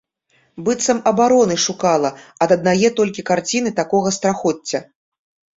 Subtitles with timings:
[0.67, 2.09] Быццам абароны шукала
[2.45, 4.79] ад аднае толькі карціны такога страхоцця.